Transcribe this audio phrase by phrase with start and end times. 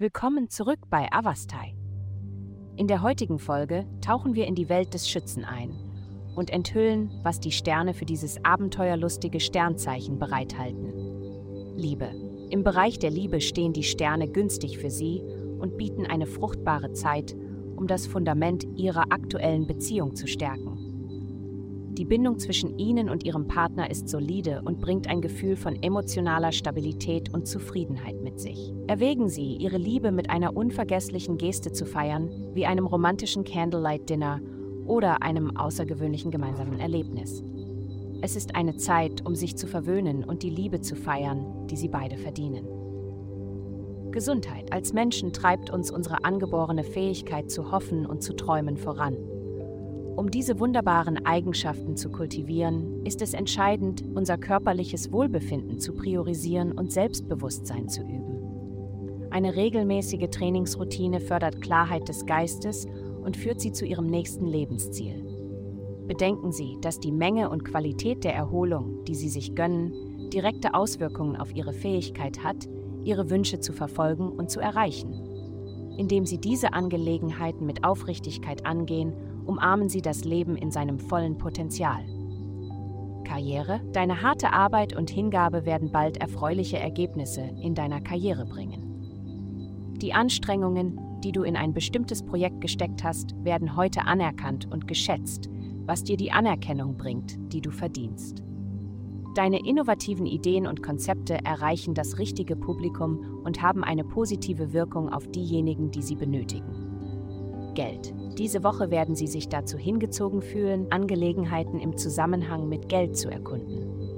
[0.00, 1.74] Willkommen zurück bei Avastai.
[2.78, 5.74] In der heutigen Folge tauchen wir in die Welt des Schützen ein
[6.34, 11.76] und enthüllen, was die Sterne für dieses abenteuerlustige Sternzeichen bereithalten.
[11.76, 12.14] Liebe.
[12.48, 15.20] Im Bereich der Liebe stehen die Sterne günstig für Sie
[15.58, 17.36] und bieten eine fruchtbare Zeit,
[17.76, 20.89] um das Fundament Ihrer aktuellen Beziehung zu stärken.
[21.92, 26.52] Die Bindung zwischen Ihnen und Ihrem Partner ist solide und bringt ein Gefühl von emotionaler
[26.52, 28.72] Stabilität und Zufriedenheit mit sich.
[28.86, 34.40] Erwägen Sie, Ihre Liebe mit einer unvergesslichen Geste zu feiern, wie einem romantischen Candlelight-Dinner
[34.86, 37.42] oder einem außergewöhnlichen gemeinsamen Erlebnis.
[38.22, 41.88] Es ist eine Zeit, um sich zu verwöhnen und die Liebe zu feiern, die Sie
[41.88, 42.68] beide verdienen.
[44.12, 44.72] Gesundheit.
[44.72, 49.16] Als Menschen treibt uns unsere angeborene Fähigkeit zu hoffen und zu träumen voran.
[50.20, 56.92] Um diese wunderbaren Eigenschaften zu kultivieren, ist es entscheidend, unser körperliches Wohlbefinden zu priorisieren und
[56.92, 59.30] Selbstbewusstsein zu üben.
[59.30, 62.86] Eine regelmäßige Trainingsroutine fördert Klarheit des Geistes
[63.24, 65.24] und führt sie zu ihrem nächsten Lebensziel.
[66.06, 71.36] Bedenken Sie, dass die Menge und Qualität der Erholung, die Sie sich gönnen, direkte Auswirkungen
[71.36, 72.68] auf Ihre Fähigkeit hat,
[73.04, 75.14] Ihre Wünsche zu verfolgen und zu erreichen.
[75.96, 82.04] Indem Sie diese Angelegenheiten mit Aufrichtigkeit angehen umarmen sie das Leben in seinem vollen Potenzial.
[83.24, 89.96] Karriere, deine harte Arbeit und Hingabe werden bald erfreuliche Ergebnisse in deiner Karriere bringen.
[90.00, 95.48] Die Anstrengungen, die du in ein bestimmtes Projekt gesteckt hast, werden heute anerkannt und geschätzt,
[95.86, 98.42] was dir die Anerkennung bringt, die du verdienst.
[99.36, 105.28] Deine innovativen Ideen und Konzepte erreichen das richtige Publikum und haben eine positive Wirkung auf
[105.28, 106.89] diejenigen, die sie benötigen.
[107.74, 108.12] Geld.
[108.38, 114.10] Diese Woche werden Sie sich dazu hingezogen fühlen, Angelegenheiten im Zusammenhang mit Geld zu erkunden.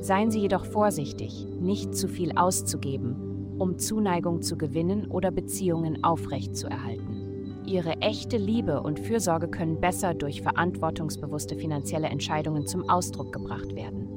[0.00, 7.62] Seien Sie jedoch vorsichtig, nicht zu viel auszugeben, um Zuneigung zu gewinnen oder Beziehungen aufrechtzuerhalten.
[7.66, 14.15] Ihre echte Liebe und Fürsorge können besser durch verantwortungsbewusste finanzielle Entscheidungen zum Ausdruck gebracht werden.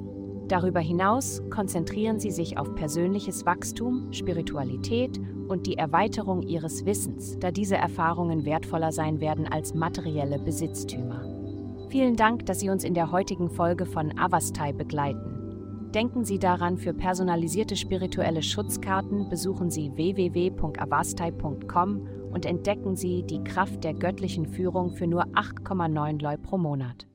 [0.49, 7.51] Darüber hinaus konzentrieren Sie sich auf persönliches Wachstum, Spiritualität und die Erweiterung Ihres Wissens, da
[7.51, 11.23] diese Erfahrungen wertvoller sein werden als materielle Besitztümer.
[11.89, 15.91] Vielen Dank, dass Sie uns in der heutigen Folge von Avastai begleiten.
[15.93, 23.83] Denken Sie daran, für personalisierte spirituelle Schutzkarten besuchen Sie www.avastai.com und entdecken Sie die Kraft
[23.83, 27.09] der göttlichen Führung für nur 8,9 Leu pro Monat.